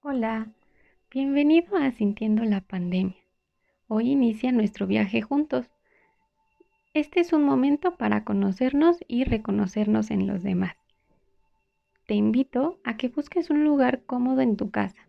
Hola, 0.00 0.46
bienvenido 1.10 1.76
a 1.76 1.90
Sintiendo 1.90 2.44
la 2.44 2.60
Pandemia. 2.60 3.16
Hoy 3.88 4.12
inicia 4.12 4.52
nuestro 4.52 4.86
viaje 4.86 5.22
juntos. 5.22 5.66
Este 6.94 7.18
es 7.18 7.32
un 7.32 7.42
momento 7.42 7.96
para 7.96 8.24
conocernos 8.24 8.98
y 9.08 9.24
reconocernos 9.24 10.12
en 10.12 10.28
los 10.28 10.44
demás. 10.44 10.76
Te 12.06 12.14
invito 12.14 12.78
a 12.84 12.96
que 12.96 13.08
busques 13.08 13.50
un 13.50 13.64
lugar 13.64 14.04
cómodo 14.04 14.40
en 14.40 14.56
tu 14.56 14.70
casa, 14.70 15.08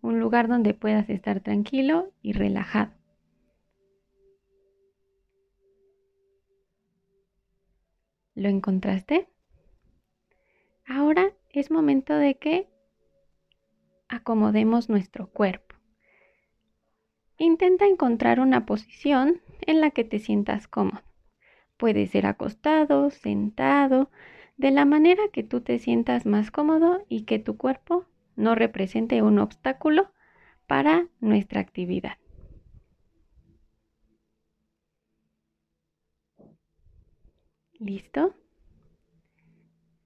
un 0.00 0.18
lugar 0.18 0.48
donde 0.48 0.72
puedas 0.72 1.10
estar 1.10 1.40
tranquilo 1.40 2.10
y 2.22 2.32
relajado. 2.32 2.92
¿Lo 8.34 8.48
encontraste? 8.48 9.28
Ahora 10.86 11.34
es 11.50 11.70
momento 11.70 12.14
de 12.14 12.38
que 12.38 12.75
acomodemos 14.08 14.88
nuestro 14.88 15.28
cuerpo. 15.28 15.76
Intenta 17.38 17.86
encontrar 17.86 18.40
una 18.40 18.64
posición 18.64 19.40
en 19.60 19.80
la 19.80 19.90
que 19.90 20.04
te 20.04 20.18
sientas 20.18 20.68
cómodo. 20.68 21.02
Puede 21.76 22.06
ser 22.06 22.26
acostado, 22.26 23.10
sentado, 23.10 24.10
de 24.56 24.70
la 24.70 24.86
manera 24.86 25.22
que 25.32 25.42
tú 25.42 25.60
te 25.60 25.78
sientas 25.78 26.24
más 26.24 26.50
cómodo 26.50 27.04
y 27.08 27.24
que 27.24 27.38
tu 27.38 27.58
cuerpo 27.58 28.06
no 28.36 28.54
represente 28.54 29.20
un 29.22 29.38
obstáculo 29.38 30.10
para 30.66 31.08
nuestra 31.20 31.60
actividad. 31.60 32.16
¿Listo? 37.78 38.34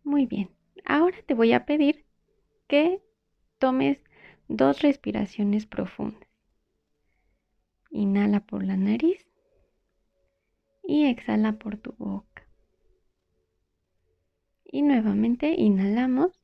Muy 0.02 0.26
bien. 0.26 0.50
Ahora 0.84 1.16
te 1.24 1.34
voy 1.34 1.52
a 1.52 1.66
pedir 1.66 2.04
que 2.66 3.00
tomes 3.60 3.98
dos 4.48 4.82
respiraciones 4.82 5.66
profundas. 5.66 6.28
Inhala 7.90 8.40
por 8.40 8.64
la 8.64 8.76
nariz 8.76 9.24
y 10.82 11.04
exhala 11.04 11.52
por 11.58 11.76
tu 11.76 11.92
boca. 11.92 12.48
Y 14.64 14.82
nuevamente 14.82 15.54
inhalamos 15.56 16.40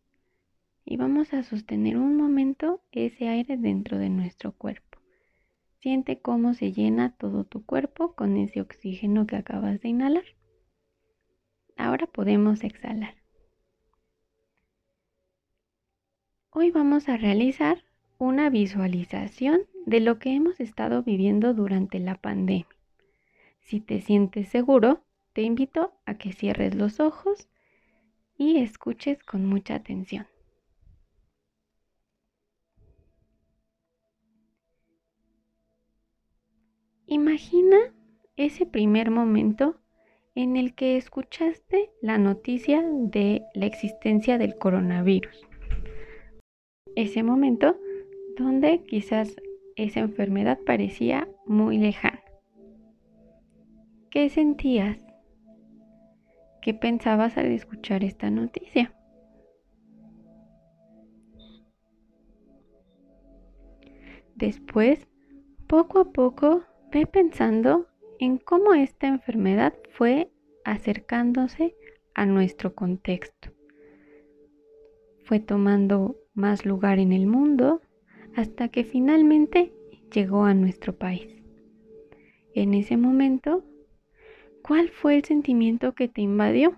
y 0.84 0.98
vamos 0.98 1.32
a 1.32 1.42
sostener 1.42 1.96
un 1.96 2.16
momento 2.16 2.82
ese 2.92 3.28
aire 3.28 3.56
dentro 3.56 3.98
de 3.98 4.10
nuestro 4.10 4.52
cuerpo. 4.52 4.98
Siente 5.80 6.20
cómo 6.20 6.54
se 6.54 6.72
llena 6.72 7.16
todo 7.16 7.44
tu 7.44 7.64
cuerpo 7.64 8.14
con 8.14 8.36
ese 8.36 8.60
oxígeno 8.60 9.26
que 9.26 9.36
acabas 9.36 9.80
de 9.80 9.88
inhalar. 9.88 10.24
Ahora 11.76 12.06
podemos 12.06 12.62
exhalar. 12.62 13.15
Hoy 16.58 16.70
vamos 16.70 17.10
a 17.10 17.18
realizar 17.18 17.84
una 18.16 18.48
visualización 18.48 19.66
de 19.84 20.00
lo 20.00 20.18
que 20.18 20.34
hemos 20.34 20.58
estado 20.58 21.02
viviendo 21.02 21.52
durante 21.52 21.98
la 21.98 22.14
pandemia. 22.14 22.66
Si 23.60 23.78
te 23.78 24.00
sientes 24.00 24.48
seguro, 24.48 25.04
te 25.34 25.42
invito 25.42 25.92
a 26.06 26.14
que 26.14 26.32
cierres 26.32 26.74
los 26.74 26.98
ojos 26.98 27.50
y 28.38 28.56
escuches 28.56 29.22
con 29.22 29.44
mucha 29.44 29.74
atención. 29.74 30.26
Imagina 37.06 37.76
ese 38.36 38.64
primer 38.64 39.10
momento 39.10 39.78
en 40.34 40.56
el 40.56 40.74
que 40.74 40.96
escuchaste 40.96 41.90
la 42.00 42.16
noticia 42.16 42.82
de 42.82 43.42
la 43.52 43.66
existencia 43.66 44.38
del 44.38 44.56
coronavirus 44.56 45.46
ese 46.96 47.22
momento 47.22 47.78
donde 48.36 48.82
quizás 48.84 49.36
esa 49.76 50.00
enfermedad 50.00 50.58
parecía 50.66 51.28
muy 51.46 51.78
lejana. 51.78 52.20
¿Qué 54.10 54.28
sentías? 54.30 54.98
¿Qué 56.62 56.74
pensabas 56.74 57.36
al 57.36 57.46
escuchar 57.46 58.02
esta 58.02 58.30
noticia? 58.30 58.92
Después, 64.34 65.06
poco 65.66 66.00
a 66.00 66.12
poco, 66.12 66.64
ve 66.92 67.06
pensando 67.06 67.86
en 68.18 68.38
cómo 68.38 68.74
esta 68.74 69.06
enfermedad 69.06 69.74
fue 69.90 70.30
acercándose 70.64 71.76
a 72.14 72.26
nuestro 72.26 72.74
contexto. 72.74 73.50
Fue 75.24 75.40
tomando 75.40 76.16
más 76.36 76.64
lugar 76.64 77.00
en 77.00 77.12
el 77.12 77.26
mundo 77.26 77.80
hasta 78.36 78.68
que 78.68 78.84
finalmente 78.84 79.72
llegó 80.14 80.44
a 80.44 80.54
nuestro 80.54 80.94
país. 80.94 81.42
En 82.54 82.74
ese 82.74 82.96
momento, 82.96 83.64
¿cuál 84.62 84.90
fue 84.90 85.16
el 85.16 85.24
sentimiento 85.24 85.94
que 85.94 86.08
te 86.08 86.20
invadió? 86.20 86.76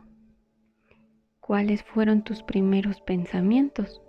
¿Cuáles 1.40 1.82
fueron 1.82 2.22
tus 2.22 2.42
primeros 2.42 3.00
pensamientos? 3.00 4.00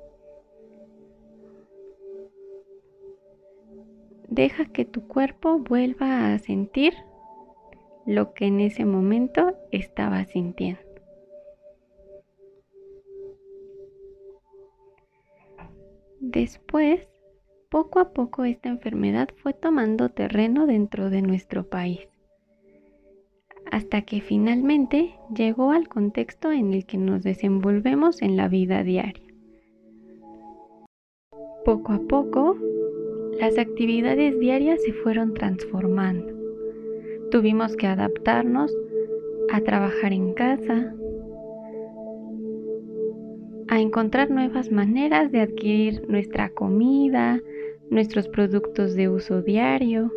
Deja 4.27 4.65
que 4.65 4.85
tu 4.85 5.07
cuerpo 5.07 5.57
vuelva 5.57 6.33
a 6.33 6.39
sentir 6.39 6.93
lo 8.05 8.33
que 8.33 8.45
en 8.45 8.59
ese 8.59 8.85
momento 8.85 9.55
estaba 9.71 10.23
sintiendo. 10.25 10.88
Después, 16.21 17.07
poco 17.69 17.99
a 17.99 18.11
poco 18.11 18.43
esta 18.43 18.67
enfermedad 18.67 19.29
fue 19.41 19.53
tomando 19.53 20.09
terreno 20.09 20.65
dentro 20.65 21.09
de 21.09 21.21
nuestro 21.21 21.69
país, 21.69 22.09
hasta 23.71 24.01
que 24.01 24.19
finalmente 24.19 25.15
llegó 25.33 25.71
al 25.71 25.87
contexto 25.87 26.51
en 26.51 26.73
el 26.73 26.85
que 26.85 26.97
nos 26.97 27.23
desenvolvemos 27.23 28.21
en 28.21 28.35
la 28.35 28.49
vida 28.49 28.83
diaria. 28.83 29.23
Poco 31.63 31.93
a 31.93 31.99
poco, 31.99 32.57
las 33.39 33.57
actividades 33.57 34.37
diarias 34.39 34.81
se 34.83 34.91
fueron 34.91 35.33
transformando. 35.33 36.33
Tuvimos 37.31 37.77
que 37.77 37.87
adaptarnos 37.87 38.75
a 39.53 39.61
trabajar 39.61 40.11
en 40.11 40.33
casa, 40.33 40.93
a 43.69 43.79
encontrar 43.79 44.31
nuevas 44.31 44.71
maneras 44.71 45.31
de 45.31 45.41
adquirir 45.41 46.09
nuestra 46.09 46.49
comida, 46.49 47.39
nuestros 47.91 48.27
productos 48.27 48.95
de 48.95 49.09
uso 49.09 49.43
diario. 49.43 50.11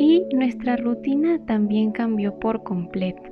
Y 0.00 0.26
nuestra 0.34 0.76
rutina 0.76 1.44
también 1.46 1.92
cambió 1.92 2.36
por 2.40 2.64
completo. 2.64 3.22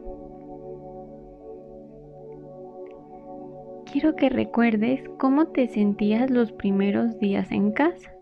Quiero 3.90 4.14
que 4.14 4.28
recuerdes 4.28 5.00
cómo 5.18 5.48
te 5.48 5.66
sentías 5.66 6.30
los 6.30 6.52
primeros 6.52 7.18
días 7.18 7.50
en 7.50 7.72
casa. 7.72 8.17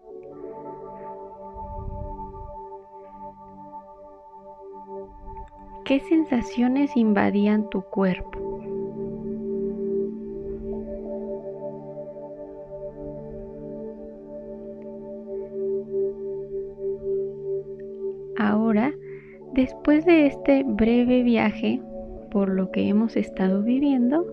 ¿Qué 5.87 6.01
sensaciones 6.01 6.97
invadían 6.97 7.71
tu 7.71 7.81
cuerpo? 7.81 8.61
Ahora, 18.37 18.93
después 19.55 20.05
de 20.05 20.27
este 20.27 20.65
breve 20.65 21.23
viaje 21.23 21.81
por 22.33 22.49
lo 22.49 22.73
que 22.73 22.89
hemos 22.89 23.15
estado 23.17 23.63
viviendo, 23.63 24.27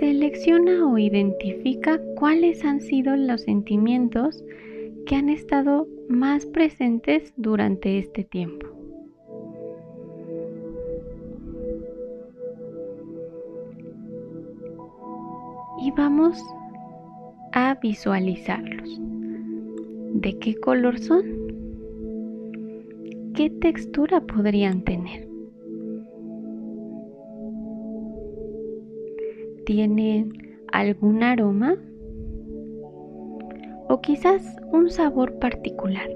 selecciona 0.00 0.90
o 0.90 0.96
identifica 0.96 2.00
cuáles 2.16 2.64
han 2.64 2.80
sido 2.80 3.14
los 3.14 3.42
sentimientos 3.42 4.42
que 5.04 5.16
han 5.16 5.28
estado 5.28 5.86
más 6.08 6.46
presentes 6.46 7.34
durante 7.36 7.98
este 7.98 8.24
tiempo. 8.24 8.77
Vamos 15.90 16.42
a 17.52 17.74
visualizarlos. 17.74 19.00
¿De 20.14 20.38
qué 20.38 20.54
color 20.56 20.98
son? 20.98 21.22
¿Qué 23.34 23.50
textura 23.50 24.20
podrían 24.20 24.82
tener? 24.82 25.28
¿Tienen 29.64 30.32
algún 30.72 31.22
aroma? 31.22 31.76
¿O 33.88 34.00
quizás 34.00 34.56
un 34.72 34.90
sabor 34.90 35.38
particular? 35.38 36.08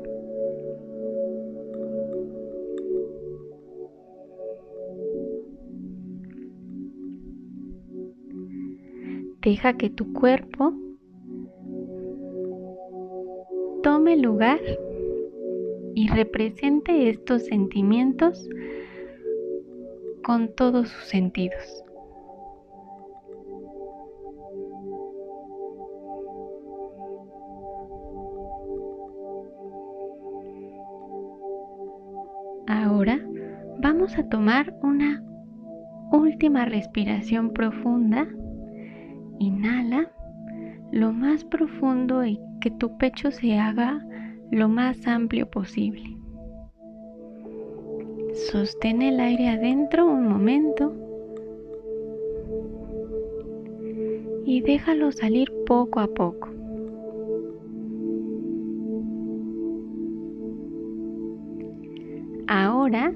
Deja 9.43 9.73
que 9.73 9.91
tu 9.91 10.13
cuerpo 10.13 10.73
tome 13.83 14.17
lugar 14.17 14.61
y 15.97 16.07
represente 16.09 17.11
estos 17.11 17.47
sentimientos 17.47 18.49
con 20.23 20.55
todos 20.55 20.91
sus 20.91 21.05
sentidos. 21.07 21.85
Ahora 32.69 33.21
vamos 33.81 34.17
a 34.17 34.29
tomar 34.29 34.73
una 34.83 35.21
última 36.13 36.65
respiración 36.65 37.53
profunda. 37.53 38.29
Inhala 39.43 40.09
lo 40.93 41.13
más 41.13 41.45
profundo 41.45 42.25
y 42.25 42.39
que 42.61 42.71
tu 42.71 42.97
pecho 42.97 43.33
se 43.33 43.59
haga 43.59 44.01
lo 44.53 44.69
más 44.69 45.05
amplio 45.09 45.51
posible. 45.51 46.17
Sostén 48.53 49.03
el 49.03 49.19
aire 49.19 49.49
adentro 49.49 50.07
un 50.07 50.29
momento 50.29 50.95
y 54.47 54.61
déjalo 54.61 55.11
salir 55.11 55.53
poco 55.67 55.99
a 55.99 56.07
poco. 56.07 56.49
Ahora 62.47 63.13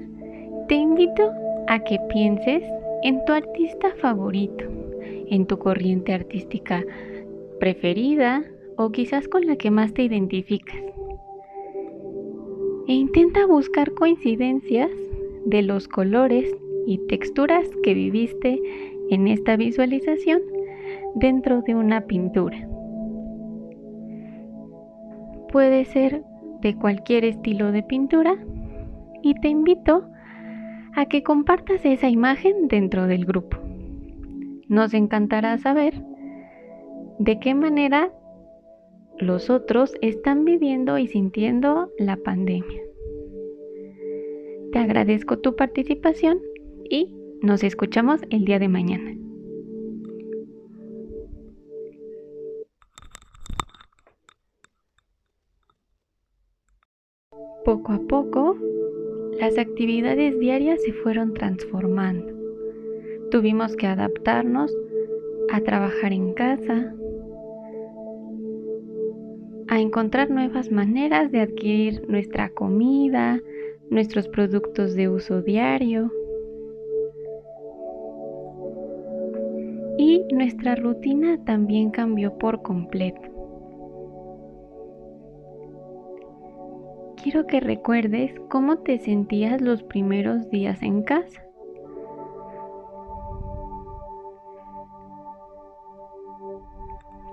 te 0.67 0.75
invito 0.75 1.31
a 1.67 1.79
que 1.79 1.97
pienses 2.09 2.63
en 3.03 3.23
tu 3.23 3.31
artista 3.31 3.95
favorito, 4.01 4.65
en 5.29 5.45
tu 5.45 5.57
corriente 5.59 6.13
artística 6.13 6.83
preferida 7.59 8.43
o 8.77 8.91
quizás 8.91 9.27
con 9.27 9.45
la 9.45 9.55
que 9.55 9.71
más 9.71 9.93
te 9.93 10.03
identificas. 10.03 10.77
E 12.87 12.93
intenta 12.93 13.45
buscar 13.45 13.93
coincidencias 13.93 14.91
de 15.45 15.61
los 15.61 15.87
colores 15.87 16.55
y 16.85 16.99
texturas 17.07 17.67
que 17.83 17.93
viviste 17.93 18.61
en 19.09 19.27
esta 19.27 19.57
visualización 19.57 20.41
dentro 21.15 21.61
de 21.61 21.75
una 21.75 22.01
pintura. 22.01 22.67
Puede 25.51 25.85
ser 25.85 26.23
de 26.61 26.75
cualquier 26.75 27.25
estilo 27.25 27.71
de 27.71 27.83
pintura 27.83 28.37
y 29.21 29.33
te 29.35 29.49
invito 29.49 30.07
a 30.95 31.05
que 31.05 31.23
compartas 31.23 31.85
esa 31.85 32.09
imagen 32.09 32.67
dentro 32.67 33.07
del 33.07 33.25
grupo. 33.25 33.66
Nos 34.69 34.93
encantará 34.93 35.57
saber 35.57 35.93
de 37.19 37.39
qué 37.39 37.55
manera 37.55 38.11
los 39.17 39.49
otros 39.49 39.93
están 40.01 40.45
viviendo 40.45 40.97
y 40.97 41.07
sintiendo 41.07 41.91
la 41.97 42.17
pandemia. 42.17 42.81
Te 44.71 44.79
agradezco 44.79 45.39
tu 45.39 45.55
participación 45.55 46.39
y 46.89 47.15
nos 47.41 47.63
escuchamos 47.63 48.21
el 48.29 48.45
día 48.45 48.59
de 48.59 48.67
mañana. 48.67 49.15
Poco 57.63 57.91
a 57.91 57.99
poco 58.07 58.57
las 59.39 59.57
actividades 59.57 60.39
diarias 60.39 60.81
se 60.83 60.93
fueron 60.93 61.33
transformando. 61.33 62.36
Tuvimos 63.31 63.75
que 63.75 63.87
adaptarnos 63.87 64.75
a 65.51 65.61
trabajar 65.61 66.13
en 66.13 66.33
casa, 66.33 66.93
a 69.67 69.79
encontrar 69.79 70.29
nuevas 70.29 70.71
maneras 70.71 71.31
de 71.31 71.41
adquirir 71.41 72.07
nuestra 72.09 72.49
comida, 72.49 73.39
nuestros 73.89 74.27
productos 74.27 74.93
de 74.95 75.09
uso 75.09 75.41
diario. 75.41 76.11
Y 79.97 80.23
nuestra 80.33 80.75
rutina 80.75 81.43
también 81.43 81.91
cambió 81.91 82.37
por 82.37 82.61
completo. 82.61 83.37
quiero 87.29 87.45
que 87.45 87.59
recuerdes 87.59 88.31
cómo 88.47 88.77
te 88.77 88.99
sentías 88.99 89.59
los 89.59 89.83
primeros 89.83 90.49
días 90.49 90.81
en 90.81 91.03
casa. 91.03 91.46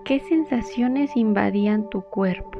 ¿Qué 0.05 0.21
sensaciones 0.21 1.17
invadían 1.17 1.89
tu 1.89 2.03
cuerpo? 2.03 2.59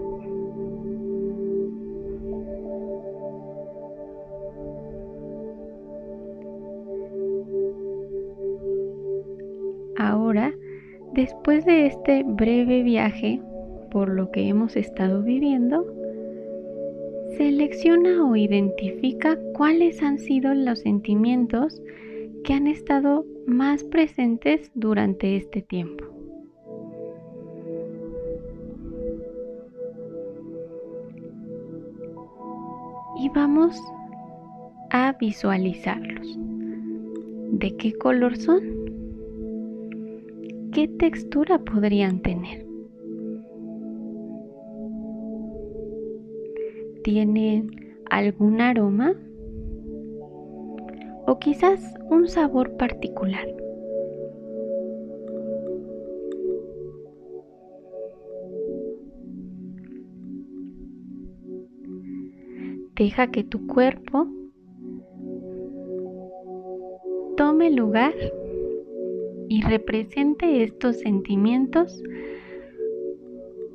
Ahora, 9.99 10.53
después 11.13 11.65
de 11.67 11.87
este 11.87 12.23
breve 12.25 12.83
viaje 12.83 13.41
por 13.91 14.09
lo 14.09 14.31
que 14.31 14.49
hemos 14.49 14.77
estado 14.77 15.23
viviendo, 15.23 15.87
Selecciona 17.37 18.25
o 18.31 18.37
identifica 18.37 19.37
cuáles 19.55 20.05
han 20.05 20.21
sido 20.21 20.55
los 20.55 20.79
sentimientos 20.81 21.83
que 22.45 22.53
han 22.53 22.69
estado 22.69 23.27
más 23.45 23.83
presentes 23.83 24.71
durante 24.75 25.37
este 25.37 25.61
tiempo. 25.61 26.14
Y 33.19 33.29
vamos 33.31 33.81
a 34.91 35.13
visualizarlos. 35.13 36.39
¿De 37.53 37.77
qué 37.77 37.93
color 37.95 38.37
son? 38.37 38.61
¿Qué 40.73 40.89
textura 40.89 41.59
podrían 41.59 42.21
tener? 42.21 42.65
tiene 47.05 47.65
algún 48.11 48.61
aroma 48.61 49.15
o 51.27 51.39
quizás 51.39 51.95
un 52.11 52.27
sabor 52.27 52.77
particular. 52.77 53.47
Deja 62.97 63.27
que 63.29 63.45
tu 63.45 63.67
cuerpo 63.67 64.27
tome 67.37 67.71
lugar 67.71 68.15
y 69.49 69.63
represente 69.63 70.63
estos 70.63 71.01
sentimientos 71.01 72.03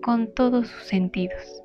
con 0.02 0.34
todos 0.34 0.68
sus 0.68 0.84
sentidos. 0.84 1.64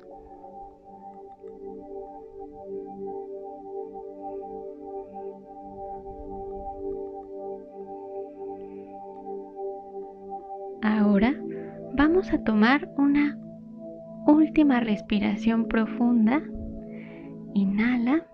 a 12.31 12.43
tomar 12.43 12.89
una 12.97 13.37
última 14.25 14.79
respiración 14.79 15.67
profunda. 15.67 16.41
Inhala 17.55 18.27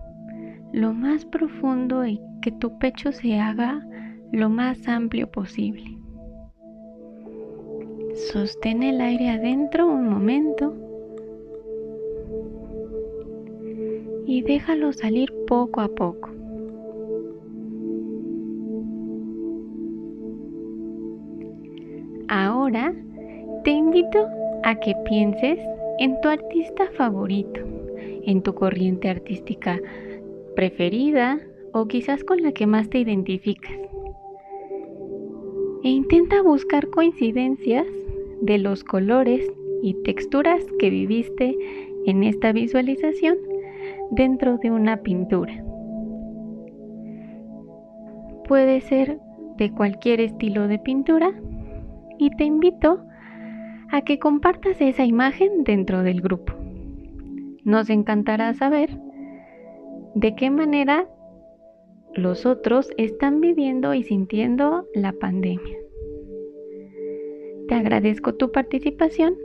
lo 0.73 0.93
más 0.93 1.25
profundo 1.25 2.03
y 2.07 2.19
que 2.41 2.51
tu 2.51 2.79
pecho 2.79 3.11
se 3.11 3.39
haga 3.39 3.85
lo 4.31 4.49
más 4.49 4.87
amplio 4.87 5.29
posible. 5.29 5.83
Sostén 8.31 8.81
el 8.81 8.99
aire 8.99 9.29
adentro 9.29 9.85
un 9.85 10.09
momento 10.09 10.75
y 14.25 14.41
déjalo 14.41 14.91
salir 14.91 15.31
poco 15.45 15.81
a 15.81 15.87
poco. 15.87 16.31
Ahora 22.27 22.91
te 23.63 23.69
invito 23.69 24.27
a 24.63 24.73
que 24.73 24.95
pienses 25.05 25.59
en 25.99 26.19
tu 26.21 26.29
artista 26.29 26.89
favorito, 26.97 27.59
en 28.25 28.41
tu 28.41 28.53
corriente 28.53 29.09
artística 29.09 29.79
preferida 30.55 31.39
o 31.73 31.87
quizás 31.87 32.23
con 32.23 32.41
la 32.41 32.51
que 32.51 32.67
más 32.67 32.89
te 32.89 32.99
identificas. 32.99 33.77
E 35.83 35.89
intenta 35.89 36.41
buscar 36.41 36.89
coincidencias 36.89 37.87
de 38.41 38.57
los 38.57 38.83
colores 38.83 39.51
y 39.81 39.95
texturas 40.03 40.63
que 40.79 40.89
viviste 40.89 41.57
en 42.05 42.23
esta 42.23 42.51
visualización 42.51 43.37
dentro 44.11 44.57
de 44.57 44.71
una 44.71 44.97
pintura. 44.97 45.63
Puede 48.47 48.81
ser 48.81 49.19
de 49.57 49.71
cualquier 49.71 50.21
estilo 50.21 50.67
de 50.67 50.79
pintura 50.79 51.31
y 52.19 52.29
te 52.31 52.43
invito 52.43 52.99
a 53.91 54.01
que 54.01 54.19
compartas 54.19 54.79
esa 54.81 55.05
imagen 55.05 55.63
dentro 55.63 56.03
del 56.03 56.21
grupo. 56.21 56.53
Nos 57.63 57.89
encantará 57.89 58.53
saber 58.53 58.97
de 60.15 60.35
qué 60.35 60.49
manera 60.49 61.07
los 62.13 62.45
otros 62.45 62.89
están 62.97 63.39
viviendo 63.39 63.93
y 63.93 64.03
sintiendo 64.03 64.85
la 64.93 65.13
pandemia. 65.13 65.77
Te 67.67 67.75
agradezco 67.75 68.35
tu 68.35 68.51
participación 68.51 69.35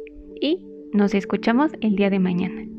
y 0.41 0.67
nos 0.93 1.15
escuchamos 1.15 1.73
el 1.81 1.95
día 1.95 2.11
de 2.11 2.19
mañana. 2.19 2.76